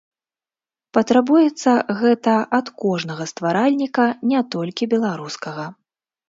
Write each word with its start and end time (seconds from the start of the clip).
Патрабуецца 0.97 1.71
гэта 1.99 2.33
ад 2.59 2.71
кожнага 2.85 3.23
стваральніка, 3.33 4.07
не 4.33 4.41
толькі 4.57 4.89
беларускага. 4.97 5.69